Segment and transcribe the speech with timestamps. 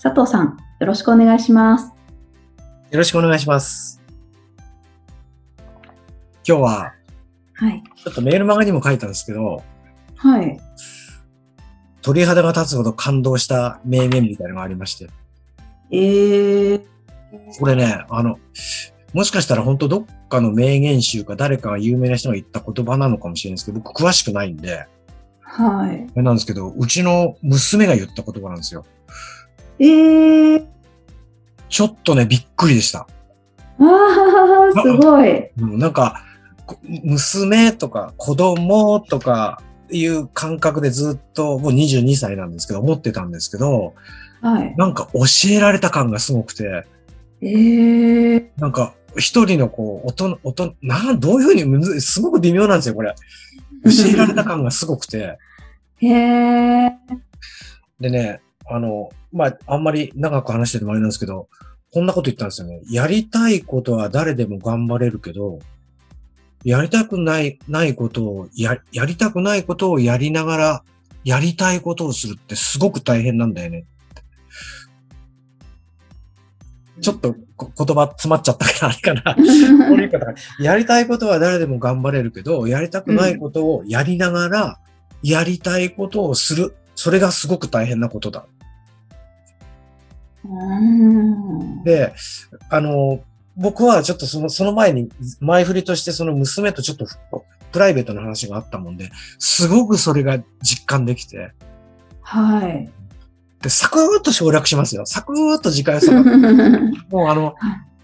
[0.00, 1.86] 佐藤さん、よろしくお願いします。
[2.92, 4.00] よろしくお願いします。
[6.46, 6.94] 今日は、
[7.54, 7.82] はい。
[7.96, 9.64] ちょっとメールマガにも書いたんですけど、
[10.14, 10.60] はい。
[12.00, 15.08] 鳥肌が立つほど感動した名言みたいなのがありまして。
[15.90, 16.82] えー、
[17.58, 18.38] これね、あの、
[19.14, 24.86] もしかしたら本当どっかの名言集か誰かが有名な人が言った言葉なのかもしれないですけど、僕詳しくないんで、
[25.40, 26.22] はい。
[26.22, 28.84] なんですけど、うちの娘が言った言葉なんですよ。
[29.80, 30.66] えー、
[31.68, 33.06] ちょっとね、びっくりでした。
[33.80, 35.50] あー、すごい。
[35.60, 36.24] うんなんか、
[36.66, 43.94] こ娘とか子供とかいう感覚でずっと、もう22歳なんですけど、思ってたんですけど、
[44.40, 44.74] はい。
[44.76, 45.20] なんか教
[45.50, 46.84] えられた感がすごくて、
[47.40, 53.14] えー、なんか一人のこう、音、音、なん、どういうふうにむず、すごく微妙なんですよ、これ。
[53.84, 55.38] 教えられた感がすごくて。
[56.02, 56.90] えー、
[58.00, 61.48] でね、あの、まあ、あんまり長く話しててもあれなんですけど、
[61.92, 62.80] こんなこと言ったんですよね。
[62.90, 65.58] やりたいことは誰でも頑張れるけど、
[66.64, 70.84] やりたくない、ないことを、や、やりたくないことをやりながら、
[71.24, 73.84] やりたいことをするってすごく大変なんだよね。
[77.00, 79.34] ちょっと言葉詰まっちゃったから、あれかな。
[79.34, 84.80] こういう方がやりたいことは誰でも頑張れるけど、やりたくないことをやりながら、
[85.22, 86.74] やりたいことをする。
[86.94, 88.46] それがすごく大変なことだ。
[90.48, 92.12] うんで、
[92.70, 93.20] あの、
[93.56, 95.10] 僕はちょっとその、その前に、
[95.40, 97.06] 前振りとしてその娘とちょっと
[97.72, 101.50] プライベートな話があったもんで、すごくそれが実感できて、
[102.22, 102.90] はい。
[103.62, 105.04] で、サクーッと省略しますよ。
[105.06, 107.54] サクーッと時間を割くもうあの、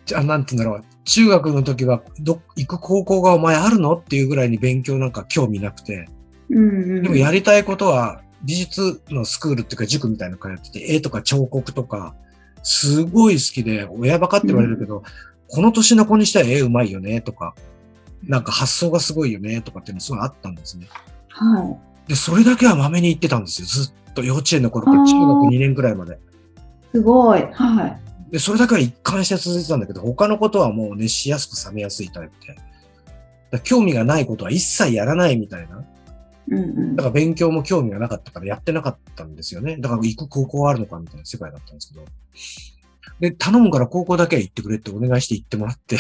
[0.05, 0.85] じゃあなんて言うんだろう。
[1.05, 3.95] 中学の時は、ど、行く高校がお前あるの？
[3.95, 6.09] っていうぐらいに勉強なんか興味なくて、
[6.49, 12.15] うんでもやりたいことは美術のスクールっていうか塾みたいなの通ってて、絵とか彫刻とか、
[12.65, 15.05] すごい好きで、親バカって言われるけど、
[15.49, 17.55] この年の子にしたら絵うまいよねとか、
[18.25, 20.89] なんか発想がすごいよねとかっていうのすごいあったんですね。
[21.29, 21.77] は
[22.09, 23.69] で、それだけはまめに言ってたんですよ。
[23.69, 26.15] ずっと幼稚園の頃から中学2年くらいまで。
[26.15, 26.17] い。
[26.93, 27.47] すごい。
[27.53, 28.33] はい。
[28.33, 32.57] で、それだけは一貫して続いてたんだけど、他のことはもう熱しやすく冷めやすいタイプで。
[33.61, 35.85] 興味がないことは一切やらないみたいな。
[36.49, 39.77] うんうんだから勉強も興味がなかったからやってなかったんですよね。
[39.79, 42.05] だから行く高校はあるのかみたいな世界だったんですけど。
[43.21, 45.99] で、頼むから高校だけは行ってくれってお願いして行ってもらって。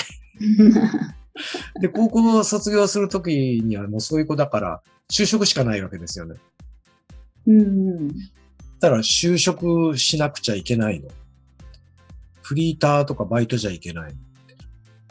[1.80, 3.30] で、高校を卒業するとき
[3.64, 6.36] にはもうそういう子だから、就職しかないわけですよね。
[7.46, 8.08] うんうん。
[8.80, 11.08] だから就職しなくちゃいけないの。
[12.42, 14.18] フリーターとかバイトじゃいけないの。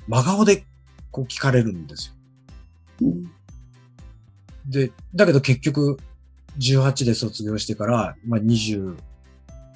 [0.08, 0.66] 真顔で
[1.12, 2.14] こう聞かれるんですよ。
[3.02, 3.32] うん
[4.74, 5.98] で、だけど結局、
[6.60, 8.98] 18で卒業してから、まあ、20、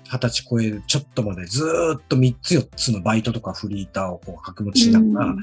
[0.06, 5.35] 20歳超えるちょっとまでずーっと3つ4つのバイトとかフリーターをこう掛け持ちしながら、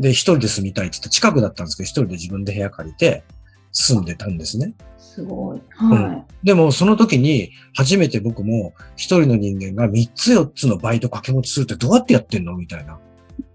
[0.00, 3.24] で、一人で住みたいって言って近くだったんですけど、一人で自分で部屋借りて
[3.72, 4.74] 住んでたんですね。
[4.98, 5.60] すごい。
[5.70, 12.56] はでも、その時に、初めて僕も一人の人間が3つ4つのバイト掛け持ちするってどうやってやってんの？
[12.56, 12.94] みたいな。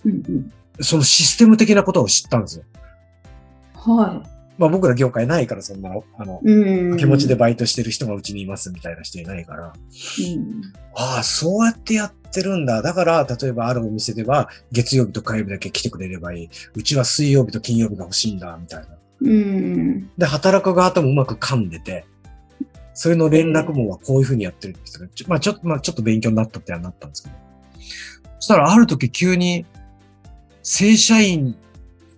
[0.06, 0.10] い。
[0.10, 0.54] うんうん。
[0.82, 2.64] そのシステム的なことを知ったんですよ。
[3.76, 4.24] は
[4.60, 6.52] まあ僕ら業界ないから、そんな、あの、い。
[6.52, 6.90] うん。
[6.92, 9.68] 掛け持ちでバイトしてる人がうちにいますみたいな人いないから。
[9.68, 10.62] うん。
[10.96, 12.82] ああ、そうやってやってるんだ。
[12.82, 16.50] だから、例えばあるお店では、月曜日と火曜日だけ来てくれればいい。
[16.76, 18.88] うちは水曜日と金曜日が欲しいんだ、みたいな。
[19.22, 20.10] うん。
[20.18, 22.06] で、働く側ともうまく噛んでて、
[22.94, 27.36] それの連絡網はこういうふうにやってるって言ってたからちょまあちょっと、まあちょっと勉強になったってはなったんですけど。
[28.40, 29.66] そしたらある時急に、
[30.64, 31.56] 正社員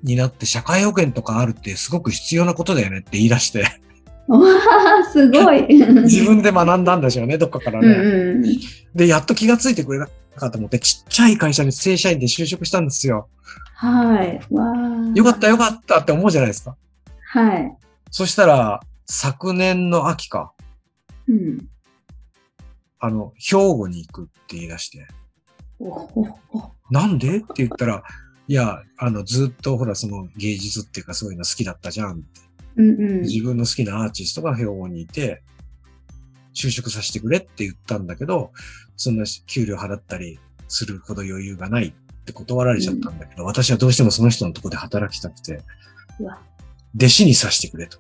[0.04, 3.66] になって社会保険とかあるってすごく必要なことだよねって言い出して、
[4.28, 5.68] わあ、すごい。
[6.04, 7.90] 自分で学んだんでしょうね、どっかからうね。
[7.90, 8.44] んうん。
[8.96, 13.28] で、やっと気がついてくれなかったと思って、ちっちゃい会社に正社員で就職したんですよ。
[13.76, 14.40] はい。
[14.52, 15.12] わあ。
[15.14, 16.78] よかったよかったって思うじゃないですか。
[17.34, 17.78] はい。
[18.10, 20.54] そしたら、昨年の秋か、
[21.28, 21.68] うん。
[23.00, 25.08] あの、兵庫に行くって言い出して、
[25.80, 27.38] おおおなんで？
[27.38, 28.04] って言ったら、
[28.48, 32.24] いや、あの、ずっとほら、その芸術っていうかそういうの好きだったじゃんって。
[32.78, 33.22] うんうん。
[33.22, 35.44] 自分の好きなアーティストが兵庫にいて、
[36.54, 38.52] 就職させてくれって言ったんだけど、
[38.98, 41.94] そんな給料払ったりするほど余裕がないっ
[42.26, 45.62] て断られちゃったんだけど、私はどうしてもその人のとこで働きたくて。
[46.96, 48.00] 弟子にさせてくれと。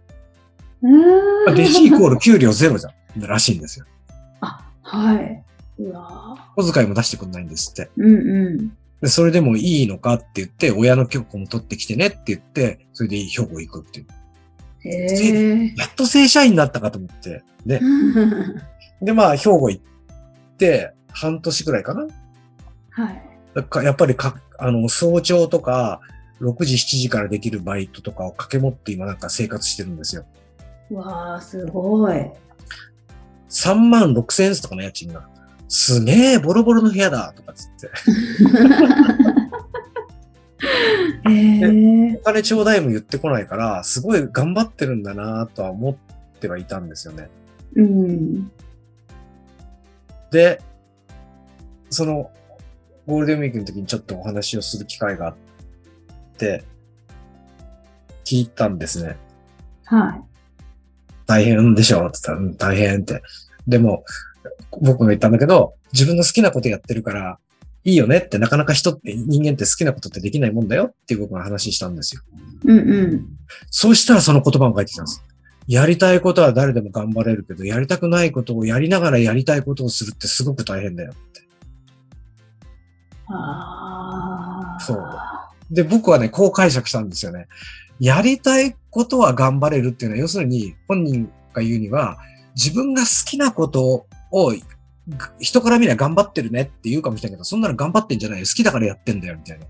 [0.82, 3.22] うーん弟子イコール給料ゼロじゃん。
[3.22, 3.86] らしいんですよ。
[4.42, 5.44] あ、はい。
[5.80, 7.90] うわ小遣いも出してくんないんですって。
[7.98, 8.78] うんうん。
[9.02, 14.08] で、それでもいいのかって言って、親の許可も取ってきてねって言って、それで兵庫行くっていう。
[14.84, 14.90] へ
[15.70, 15.74] え。
[15.76, 17.44] やっと正社員になったかと思って。
[17.66, 17.82] で、
[19.02, 19.84] で、まあ、兵庫行っ
[20.58, 22.08] て、半年くらいかな。
[22.92, 23.22] はい。
[23.56, 26.00] だかやっぱりか、あの、早朝とか、
[26.40, 30.26] 6時、7時からできるバイトとかを掛け持って今なんか生活してるんですよ。
[30.92, 32.32] うわあ、すごい。
[33.50, 35.28] 3万6千円とかの家賃が。
[35.74, 37.88] すげえ、ボロボロの部屋だとかつって。
[41.30, 41.32] へ
[42.12, 42.18] え。
[42.18, 45.96] お金ちょうだいも言ってこないから、すごい頑張ってるんだなとは思っ
[46.40, 47.30] てはいたんですよね。
[47.76, 48.52] うん。
[50.30, 50.62] で、
[51.90, 52.30] その、
[53.08, 55.36] ゴールデンウィークの時にちょっとお話をする機会があっ
[56.38, 56.66] て、
[58.26, 59.16] 聞いたんですね。
[59.86, 60.22] はい。
[61.26, 62.08] 大変でしょ？
[62.08, 63.24] って言ったら、うん、大変って。
[63.70, 64.04] でも、
[64.82, 67.40] 僕が言ったんだけど、自分の好きなことやってるから、
[67.84, 72.22] いいよねって、なかなか人って、人間って好きなことってできないもんだよっていう僕が話したんですよ。
[72.66, 73.26] うんうん。
[73.70, 75.24] そうしたらその言葉が返ってきたんです。
[75.68, 81.48] やりたいことは誰でも頑張れるけど、やりたくないことをやりながらやりたいことをするってすごく大変だよって。
[83.28, 84.80] ああ。
[84.80, 85.04] そう
[85.72, 87.48] で、僕はね、こう解釈したんですよね。
[88.00, 92.18] やりたいことは頑張れるっていうのは、要するに、本人が言うには、
[92.56, 94.54] 自分が好きなことを、
[95.40, 98.46] 人から見りゃ頑張ってるねって言うかもしれないけど、そんなの頑張ってんじゃないよ。
[98.46, 99.66] 好きだからやってんだよ、みたいな。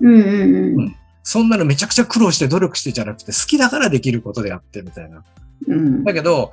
[0.00, 0.96] うんうんうん。
[1.22, 5.24] そんなのめちゃくちゃ苦労して努力してじゃなくて、好きだからできることでやって、みたいな。
[5.66, 6.04] うん。
[6.04, 6.50] だけど、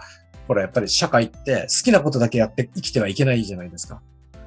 [0.47, 4.01] ほら、やっぱり社会って好きなことだけやって生きてはいけないじゃないですか。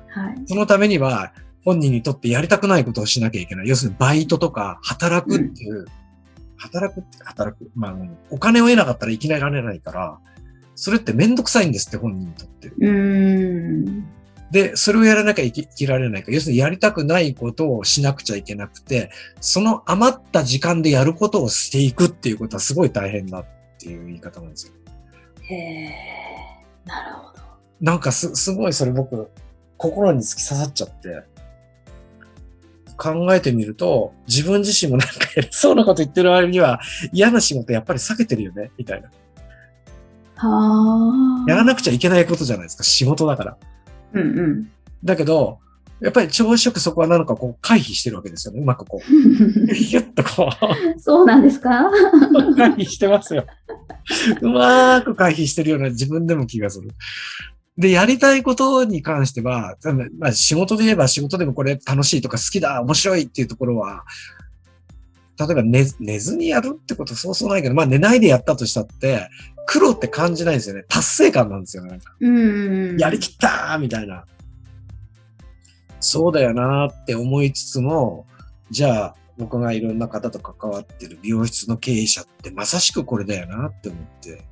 [0.09, 0.43] はい。
[0.47, 1.33] そのためには、
[1.65, 3.69] 本人にとってやりたくないことをしなきゃいけない。
[3.69, 5.85] 要するにバイトとか働くっていう、
[6.57, 7.71] 働くって働く。
[7.75, 7.97] まあ、
[8.31, 10.19] お金を得なかったら生きられないから、
[10.77, 12.71] それってめんどくさいんですって、本人にとって。
[14.51, 23.45] で、それをやらなきゃ生きられないから、要するにやりたくないことをしなくちゃいけなくて、その余った時間でやることをしていくっていうことはすごい大変だっ
[23.81, 24.73] ていう言い方なんですよ。
[25.43, 25.91] へえ。
[26.85, 27.43] なるほど。
[27.81, 29.29] なんかす、すごいそれ僕、
[29.79, 31.23] 心に突き刺さっちゃって、
[32.97, 36.81] 考えてみると、自分自身もなんか偉 そうなこと言ってる割には、
[37.13, 39.11] 嫌な仕事やっぱり避けてるよね、みたいな。
[40.37, 41.51] はあ。
[41.51, 43.57] やらなくちゃいけないことじゃないですか、仕事だから。
[44.15, 44.71] うんうん。
[45.05, 45.59] だけど、
[46.01, 48.61] やっぱり朝食そこはなんかこう回避してるわけですよね。
[48.61, 49.07] うまくこう、
[49.73, 50.51] ギュッとこ
[50.97, 51.91] う、そうなんですか？
[52.57, 53.47] 回避してますよ。
[54.43, 56.91] うまーく回避してるような自分でも気がする。
[57.79, 59.77] で、やりたいことに関しては、
[60.19, 64.05] まあ、仕事で言えば仕事でもこれ楽しいとか好きだ、面白いっていうところは、
[65.39, 69.29] 例えば寝寝ずにやるってことそうそうないけど、まあ寝ないでやったとしたって、
[69.67, 70.85] 苦労って感じないんですよね。
[70.89, 71.91] 達成感なんですよね。
[71.91, 72.97] なんかうんうん。
[72.99, 74.25] やりきったーみたいな。
[76.01, 78.27] そうだよなーって思いつつも、
[78.71, 84.45] じゃあ僕がいろんな方と関わってる美容室の経営者ってまさしくこれだよなって思って。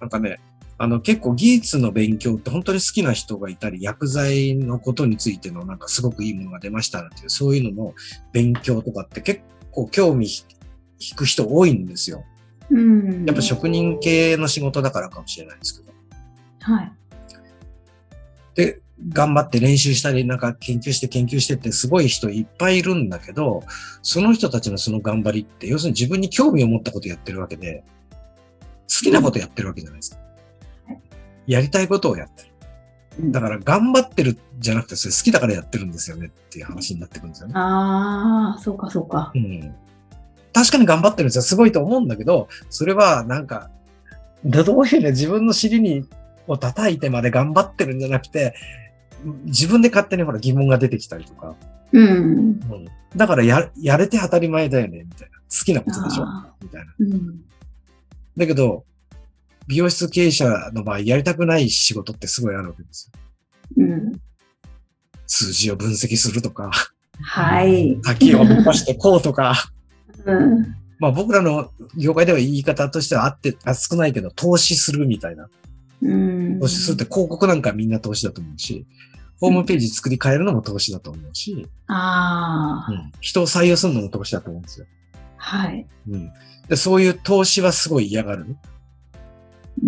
[0.00, 0.38] なんかね、
[0.78, 7.94] あの結構技術の勉強って本当に好きな人がいたり、薬剤のことについてのなんかすごくいいものが出ましたなんていう、そういうのの
[8.32, 9.40] 勉強とかって結
[9.72, 10.28] 構興味
[11.00, 12.24] 引く人多いんですよ。
[12.70, 13.24] うん。
[13.24, 15.92] やっぱ職人系の仕事だからかもしれないですけど。
[16.60, 16.92] はい。
[18.54, 23.62] で、頑張って練習したり、なんか研究して研究してってすごい人いっぱいいるんだけど、
[24.02, 27.84] その人たちのその頑張りって、要するに自分に興味を持ったことやってるわけで、
[28.88, 30.18] 好きなことやってるわけじゃないですか。
[31.46, 32.48] やりたいことをやってる。
[33.32, 37.54] だから頑張ってるじゃなくて、それ好きだからやってるんですよねっていう話になってくるんですよね。
[37.56, 39.32] ああ、そうかそうか。
[39.34, 39.74] うん。
[40.58, 41.42] 確かに頑張ってるんですよ。
[41.42, 43.70] すごいと思うんだけど、それはなんか、
[44.44, 46.04] どういうね、自分の尻に、
[46.48, 48.54] を叩いてまで頑張ってるんじゃなくて、
[49.44, 51.54] 自分で勝手にほら疑問が出てきたりとか。
[51.92, 52.06] うん。
[52.08, 52.60] うん、
[53.14, 55.38] だからや、やれて当たり前だよね、みたいな。
[55.38, 56.92] 好きなことでしょあみたいな。
[57.00, 57.40] ーうん。
[58.36, 58.84] だけど、
[59.68, 63.12] 美容室経営者の場合、やりたくない仕事ってすごいあるわけです
[63.76, 63.84] よ。
[63.84, 64.12] うん。
[65.26, 66.70] 数字を分析するとか、
[67.20, 68.00] はい。
[68.02, 69.70] 滝を伸ばしてこうとか。
[70.24, 70.76] うん。
[70.98, 75.48] まあ僕らの業界では言い方としてはあって、あ少ないけど、投資するみたいな。
[76.02, 76.60] うん。
[76.60, 78.86] 投資するって広告なんかみんな投資だと思うし、
[79.40, 84.86] ホームページ作り変えるのも投資だと思うし、ああ、うん、人を採用するのも投資だと思うんですよ。
[85.36, 85.86] はい。
[86.10, 86.32] うん、
[86.68, 88.56] でそういう投資はすごい嫌がる。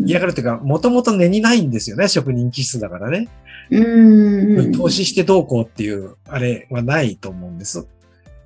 [0.05, 3.29] 嫌がるというか、もともと根にないんですよね、職人気質だからね。
[3.71, 4.73] うん。
[4.73, 7.87] 投資してどうこうっていう、あれはないと思うんです。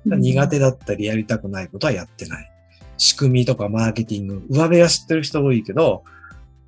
[0.05, 2.51] 苦手だったりやりたくないことはやってない。
[2.97, 6.03] 仕組みとかマーケティング、上辺は知ってる人多いけど、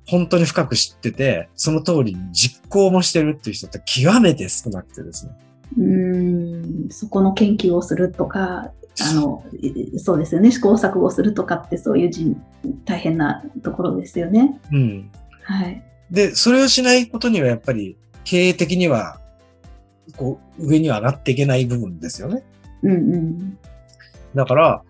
[0.06, 5.32] 本当に深く知ってて、その通りに実行もしてるっていう人って極めて少なくてですね。
[5.76, 6.88] うん。
[6.90, 10.50] そこの研究をするとか、あの、いそうですよね。
[10.50, 12.36] 試行錯誤するとかってそういう人
[12.84, 14.58] 大変なところですよね。
[14.72, 15.10] うん。
[15.44, 15.82] はい。
[16.10, 19.20] で、それをしないことにはやっぱり経営的には、
[20.16, 22.44] こう、上には上がっていけない部分ですよね。
[22.82, 23.58] うんうん。
[24.34, 24.82] だから、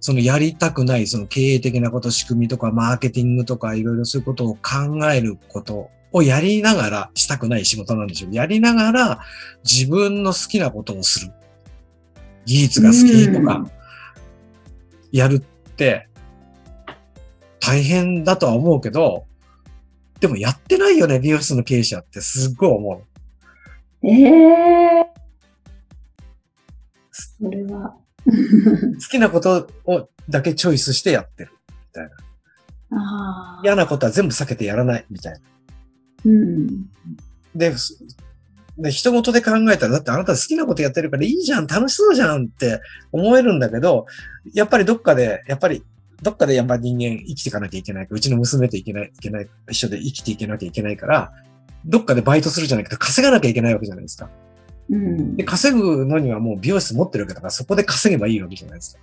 [0.00, 8.34] そのやりたくない、その経営的なこと、仕組みとか、マーケティングとか、いろいろそういうことを考えることをやりながら、したくない仕事なんでしょう。
[8.34, 9.20] やりながら、
[9.62, 11.32] 自分の好きなことをする。
[12.46, 13.70] 技術が好きとか、
[15.12, 16.08] やるって、
[17.60, 19.26] 大変だとは思うけど、
[20.18, 23.04] でもやってないよね、美容室の経営者ってすっごい思
[24.02, 24.08] う。
[24.08, 25.19] ええ
[27.42, 27.96] それは。
[28.26, 28.32] 好
[29.10, 31.52] きなことをだけチョイスしてやってる。
[32.92, 33.60] ああ。
[33.64, 35.40] 嫌なことは全部避けてやらない、みたいな。
[36.26, 36.86] うん。
[37.54, 37.98] で、す
[38.78, 42.80] で人事で考えたら、だってあなた好きなことやってるからいいじゃん、楽しそうじゃんって
[43.12, 44.06] 思えるんだけど、
[44.54, 45.84] やっぱりどっかで、やっぱり、
[46.22, 48.06] どっかでやっぱ人間生きていかなきゃいけない。
[48.10, 51.32] うちの娘といけない、いけない、一緒で生きていけなきゃいけないから、
[51.84, 54.30] どっかでバイトするじゃなくて稼がなきゃいけないわけじゃないですか。
[54.90, 55.44] うんで、。
[55.44, 59.00] 稼ぐのにはもう美容室持ってるわけだから、そこで稼げばいいわけじゃないですか。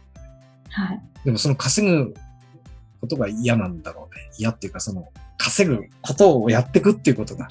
[0.69, 1.01] はい。
[1.25, 2.13] でもその稼ぐ
[3.01, 4.21] ことが嫌なんだろうね。
[4.37, 7.47] 嫌っていうか、その稼ぐことをやっていくっていうことが。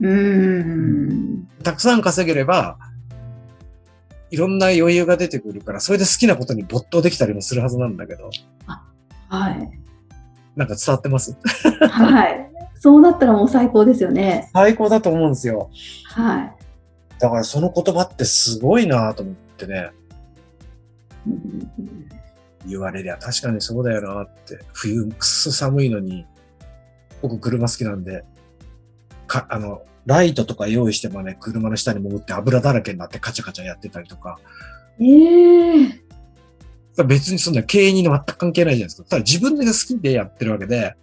[0.00, 1.48] うん。
[1.62, 2.78] たくさん稼げれば、
[4.30, 8.30] いろんな余裕が出てくるから、それで好きなことに没頭できたりもするはずなんだけど、
[9.28, 9.70] はい。
[10.56, 11.36] なんか伝わってます？
[11.80, 12.50] はい。
[12.74, 14.50] そうなったらもう最高ですよね。
[14.52, 15.70] 最高だと思うんですよ。
[16.04, 16.52] はい。
[17.22, 19.92] だからその言葉ってすごいなと思ってね、
[21.26, 22.08] うん
[22.66, 24.60] 言われりゃ確かにそうだよなって。
[24.72, 26.26] 冬くっそ寒いのに、
[27.20, 28.24] 僕車好きなんで、
[29.26, 34.38] か、あの、ライトとか用意してもね、車の下に潜って油だらけになってカチャカチャやってたりとか、
[35.00, 39.08] ええ別にそんな経営に全く関係ないじゃないですか。
[39.08, 40.94] ただ自分が好きでやってるわけで、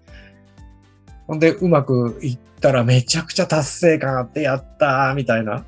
[1.27, 5.65] ほんでうまくいったらめちゃくちゃ達成感あってやったーみたいな。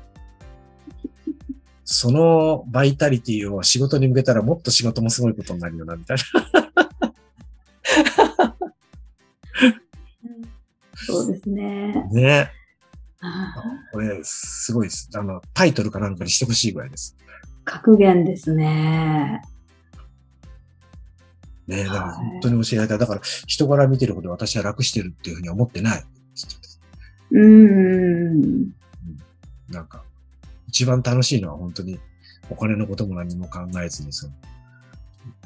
[1.84, 6.16] そのバイタリティを仕事に向けたらもっと仕事もすごいことになるよな、みたい
[10.94, 11.92] そうですね。
[11.92, 12.20] な。
[12.20, 12.50] ね。
[13.20, 13.54] あ
[13.92, 15.10] これ、すごいです。
[15.14, 17.16] あの、タイトルかなんかにしてほしいぐらいです。
[17.18, 17.22] ー
[17.64, 19.42] 格言ですね。
[21.66, 21.84] ね。
[21.84, 22.98] だからはい本当に教えられたい。
[22.98, 26.04] だから人柄見てるほど私は楽してるっていうふうには思ってない。
[27.32, 28.72] うーん。
[29.68, 30.04] なんか、
[30.72, 32.00] 一番楽しいのは本当に
[32.48, 34.32] お金のことも何も考えずに、その、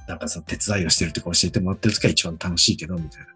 [0.07, 3.27] なんかその手伝いをしてるとか教えてもらってる時が一番楽しいけど、みたいな。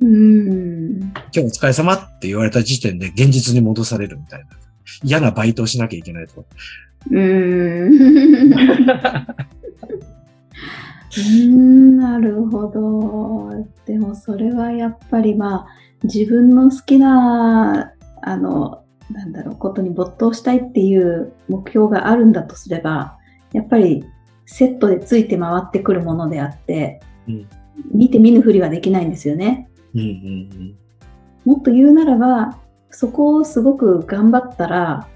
[0.00, 0.98] うーん。
[1.00, 4.46] 今日お疲れ様って言われた時点で現実に戻されるみたいな。
[5.04, 6.48] 嫌なバイトをしなきゃいけないとか。
[7.10, 7.92] うーん。
[11.10, 13.66] うーんなるほど。
[13.86, 15.66] でもそれはやっぱりまあ
[16.02, 18.79] 自分の好きなあの
[19.12, 23.18] なんだろうことに没頭したいっていう目標があるんだとすれば
[23.52, 24.04] やっぱり
[24.46, 27.48] セットでついて回ってくるものであって、うん
[27.92, 29.70] 見て見ぬふりはできないんですよね。
[29.94, 30.76] うんうん
[31.46, 32.58] もっと言うならば
[32.90, 35.08] そこをすごく頑張ったら、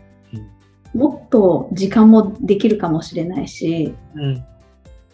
[0.95, 4.23] もっと時間もできるかもしれないしうん。
[4.23, 4.45] うん。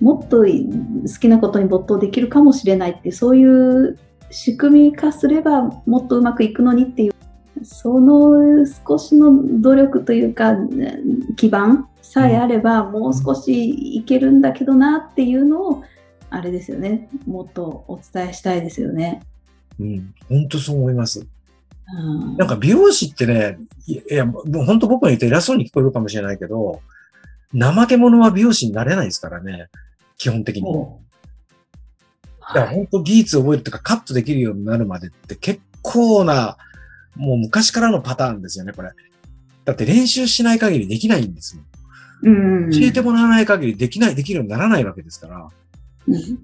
[0.00, 3.98] もっと好きなことに没頭できるかもしれないってそういう
[4.30, 7.14] 仕組み化すればもっとうまくいくのにっていう
[7.62, 10.54] その少しの努力というか
[11.36, 15.84] 基盤さえあればもう少しいけるんだけどなっていうのを
[16.30, 19.22] あれですよねもっとお伝えしたいですよね。
[19.78, 20.14] うん。
[20.28, 21.20] 本当そう思います。
[21.20, 26.80] うんなんか美容師ってね、いいや、もう本当僕が言って偉そうに聞こえるかもしれないけど、
[27.52, 29.68] 怠け者は美容師になれないですからね。
[30.16, 30.62] 基本的に。
[30.62, 31.10] もう
[32.54, 36.56] だから本当技術を覚えるとかカットできるようになるまでって結構な、
[37.16, 38.90] もう昔からのパターンですよね、これ。
[39.64, 41.62] だって練習しない限りできないんですよ。
[42.22, 45.48] うん教えてもらわない限りできない、できるようにならないわけですから。
[46.08, 46.38] うん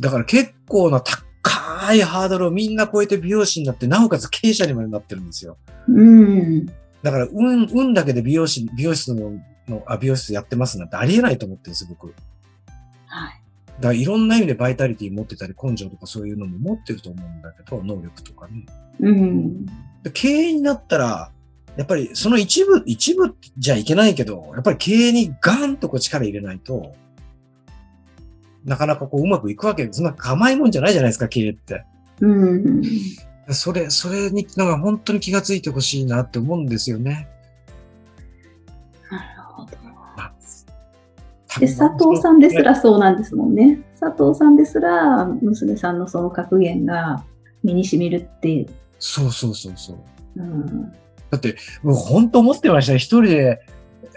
[0.00, 5.56] だから結構な高いハードルをみんな超えて美容師になって、なおかつ経営者にまでなってるんですよ。
[5.88, 6.66] うん
[7.02, 9.32] だから、運、運だけで美容師、美容室の、
[9.68, 12.14] のあ、美容室やってますなんてありえないと思ってるんですよ、僕。
[13.06, 13.40] はい
[13.76, 18.66] だからいろんな意味でバイタリティ持ってたり、根性とかそういうのも持ってると思うんだけど、能力とかね。
[19.00, 19.66] うん。
[20.04, 21.30] で経営になったら、
[21.76, 26.92] やっぱりその一部、一部じゃいけないけど、やっぱり経営にガンとこう力入れないと、
[28.64, 31.84] なかなかこううまくいくわけ、そんな甘いもんじゃないじゃないですか、経営って。
[32.20, 32.82] うん。
[33.50, 37.28] それ、それに、なんか本当に気がついてほしいなって思うんですよね。
[39.10, 39.70] なるほど。
[41.48, 43.80] 多で、分佐藤さんですらそうなんですもんね。
[44.00, 47.24] 佐藤さんですら、娘さんのその格言が
[47.62, 48.66] 身に染みるって、
[49.06, 49.98] そうそうそうそう。
[50.36, 50.90] うん。
[51.30, 52.98] だって、もう本当思ってましたよ。
[52.98, 53.60] 一人で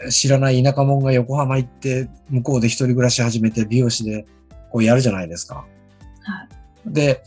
[0.10, 4.26] 知らない田舎者が横浜行って、向こうで一人暮らし始めて美容師で
[4.72, 5.56] こうやるじゃないですか。
[5.56, 6.48] は
[6.90, 6.94] い。
[6.94, 7.22] で、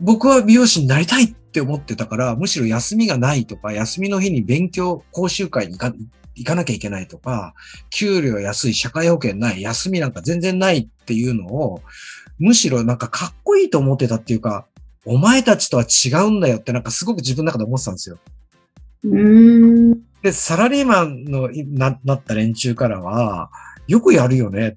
[0.00, 5.78] 僕は美容師になりたいって思ってたから、むしろ休みがないとか、休みの日に勉強、講習会に行
[6.44, 7.54] かなきゃいけないとか、
[7.90, 11.82] 給料安い、社会保険ない、休みなんか全然ないっていうのを、
[12.38, 14.68] むしろなんかかっこいいと思ってたっていうか、
[15.04, 18.18] お前たちとは違うんだよってなんかすごく自分の中で思ってたんですよ。
[19.04, 20.00] うーん。
[20.22, 23.50] で、サラリーマンのいななった連中からは、
[23.88, 24.74] よくやるよね。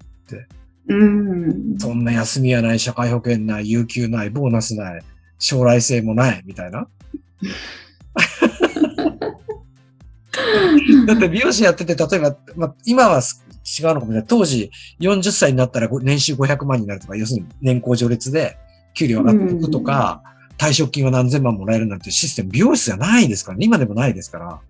[0.88, 1.78] うん。
[1.78, 5.02] そんな休みはない、社会保険ない、有給ない、ボーナスない、
[5.38, 6.86] 将来性もない、みたいな。
[11.06, 13.44] だって美容師やってて、例えば、まあ、今はす
[13.80, 14.24] 違うのかもしれない。
[14.26, 18.58] 当時、40歳になったらご年収500万になるとか、要するに年功序列で
[18.94, 20.22] 給料上がっていくとか、
[20.56, 23.66] 退職金は何千万もらえるなんてシステム、美容室じゃないですからね。
[23.66, 24.60] 今でもないですから。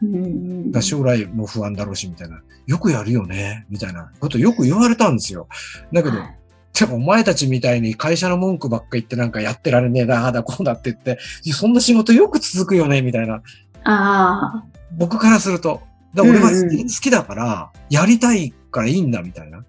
[0.00, 2.40] うん将来も不安だろうし、みたいな。
[2.66, 5.48] よくやるよね、みたいなことよく言われたんですよ。
[5.92, 6.38] だけど、はい
[6.78, 11.18] でもお前たちみたいに会社の文句ばっか言ってなんかやってられねえな、ああだこうだって言って、
[11.52, 13.42] そんな仕事よく続くよね、みたいな。
[13.82, 14.64] ああ。
[14.96, 15.80] 僕からすると。
[16.14, 19.64] だ俺は好きだから、やりたいからいいんだ、みたいな。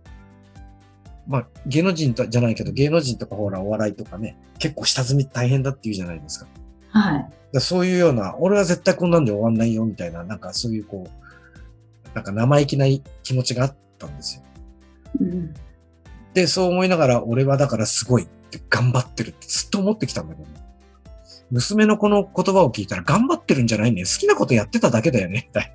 [1.30, 6.48] まあ、芸能人とじゃないけど、芸能人とかほら、お笑いとかね、結構下積み大変だって言うじゃないですか。
[6.90, 7.30] はい。
[7.54, 12.88] らそういうような、俺は絶対こんなんで終わんないよ、みたいな、なんかそういうこう、なんか生意気な
[13.22, 14.44] 気持ちがあったんですよ。
[15.22, 15.54] うん。
[16.34, 20.48] で、そう思いながら、俺はだからすごいって頑張ってるってずっと思ってきたんだけど、
[21.52, 24.02] 娘のこの言葉を聞いたら頑張ってるんじゃないね。
[24.02, 25.48] 好きなことやってただけだよね。
[25.48, 25.72] みたい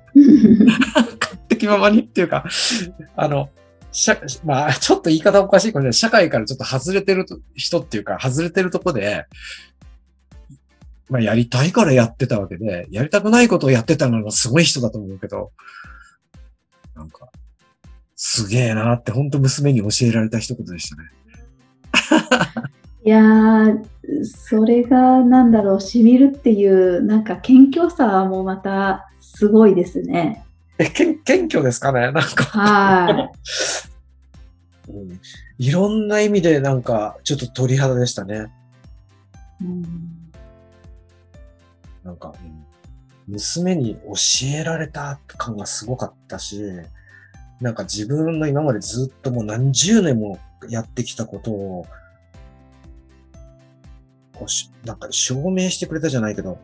[0.65, 0.73] な。
[1.19, 2.43] 勝手気ままにっていうか、
[3.15, 3.49] あの、
[3.95, 5.93] 社まあ、 ちょっと言い方おかしいかもしれない。
[5.93, 9.25] 社会からちょっと外れてる人っていうか、外れてるとこで、
[11.09, 15.53] まあ、やりたいからやってたわけで、やりたくないことをやってたのがすごい人だと思うけど、
[16.93, 17.29] なんか、
[18.17, 21.09] すげえなって本当娘に教えられた一言でしたね。
[23.05, 23.85] いやー、
[24.25, 30.43] それがなんだろう、しみるっていう、なんか謙虚さもまたすごいですね。
[30.77, 32.11] え、謙虚ですかね？
[32.11, 33.31] なんか、は
[34.87, 35.19] うん。
[35.57, 38.51] いろんな意味でなんか、ちょっと鳥肌でしたね。
[39.61, 39.65] い。
[39.65, 40.31] うん。
[42.03, 42.65] なんか、うん。
[43.27, 46.61] 娘に教えられた感がすごかったし、
[47.59, 51.87] なんか自分の今までずっともう何十年もやってきたことを、
[54.33, 56.59] こうしなんか証明してくれたじゃないけど、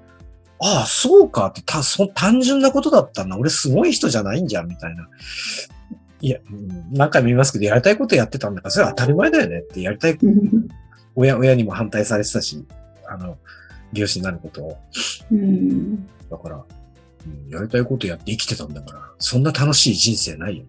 [0.63, 3.37] ああ、そうかってたそ単純なことだったんだ。
[3.37, 5.07] 俺すごい人じゃないんじゃん、みたいな。
[6.21, 10.19] いや、うん何回も言いますけど、やりたいことやってたんだから、それは当たり前だよねって、やりたい、
[11.15, 12.63] 親、親にも反対されてたし、
[13.07, 13.37] あの、
[13.91, 14.77] 美容師になることを。
[15.31, 20.63] うんだから、うんやりたいことやって生きてたんだから、そんな楽しい人生ないよ。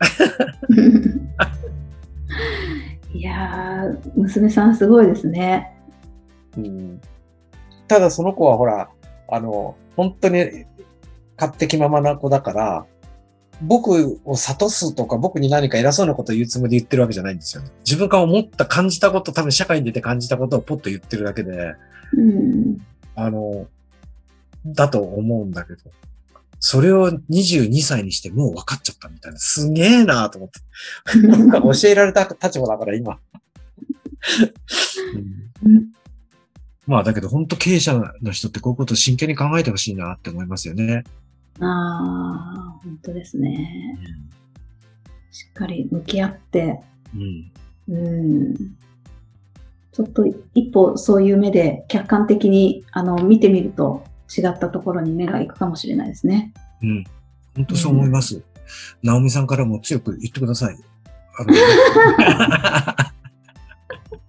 [3.14, 5.70] いやー、娘さんすごいですね。
[6.58, 7.00] うん、
[7.94, 8.90] ただその子はほら、
[9.28, 10.64] あの、本当に
[11.38, 12.86] 勝手気ままな子だから、
[13.62, 17.70] 僕を諭すとか僕に何か偉そうなことを言うつもりで言ってるわけじゃないんですよね。
[17.84, 21.76] 自分が思った、感じたこと、多分社会に出て感じたことをポッと言ってるだけで、
[22.16, 22.78] うん。
[23.14, 23.68] ああの、
[24.66, 25.78] だと思うんだけど、
[26.58, 30.58] それを22歳にしてもう分かっちゃったみたいな、すげえなと思って。
[31.80, 33.20] 教えられた立場だから今。
[35.64, 35.94] うん
[36.86, 41.04] まあだけど本当経営者の人ってこういうことを真剣に考えてほしいなって思いますよね。
[41.60, 43.98] あー、本当ですね。
[45.30, 46.80] しっかり向き合って、
[47.14, 47.52] うん。
[47.88, 48.54] うん。
[49.92, 54.04] ちょっと一歩そういう目で客観的にあの見てみると
[54.36, 56.52] 違ったところに目が行くかもしれないですね。
[56.82, 57.04] うん。
[57.54, 58.42] 本当そう思います。
[59.02, 60.76] ナオミさんからも強く言ってください。
[61.38, 63.04] あの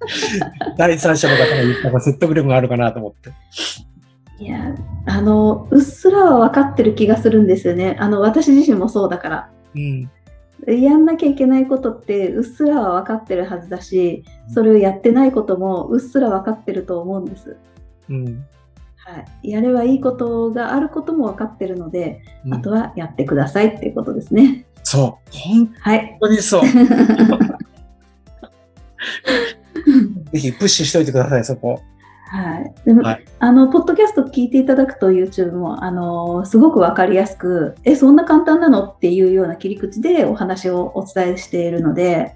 [0.78, 3.32] 第三者の方が言った方が説得力があるかなと思って。
[4.38, 7.96] いや、あの、うっすらは分かってる気がするんですよね。
[8.00, 9.50] あの、私自身もそうだから。
[9.76, 10.10] うん。
[10.68, 17.56] やんなきゃいけないことってうっすらは分かってるはずだし、それをやってないこともうっすら分かってると思うんです。
[18.10, 18.46] うん。
[18.98, 19.52] はい。
[19.52, 24.66] やればいいことがあることも分かってるので、うんあとはやってくださいっていうことですね。
[24.84, 25.32] そう。
[25.32, 26.18] 本はい。
[26.20, 26.64] 当にそう。
[30.32, 31.82] ぜひプッシュしといてください、そこ。
[32.28, 32.74] はい。
[32.86, 42.36] でも、はいあの、ポッドキャスト聞いていただくと YouTube も、あの、すごくわかりやすく、え、そんな簡単なのっていうような切り口でお話をお伝えしているので、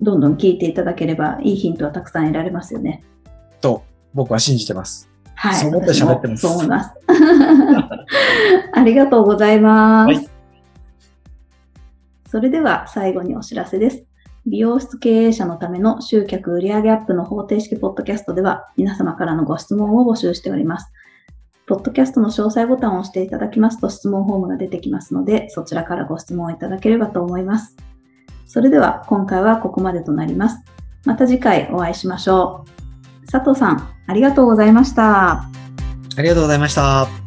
[0.00, 3.02] どんどん聞いていただければいいヒントはたくさん得られますよね。
[3.60, 3.82] と、
[4.12, 5.08] 僕は信じてます。
[5.34, 5.54] はい。
[5.54, 6.90] そう思って喋ってますそう思います。
[8.72, 10.08] ありがとうございます。
[10.08, 10.34] はい
[12.34, 14.02] それでは最後にお知らせです。
[14.46, 20.92] 美容室経営者のための集客売上アップの方程式ポッドキャストでは皆様からのご質問を募集しております。
[21.66, 27.74] ポッドキャストの詳細ボタンを押していただきますと質問フォームが出てきますので、そちらからご質問をいただければと思います。
[28.46, 30.62] それでは今回はここまでとなります。
[31.04, 32.66] また次回お会いしましょ
[33.24, 33.26] う。
[33.26, 35.44] 佐藤さん、ありがとうございました。
[36.16, 37.23] ありがとうございました。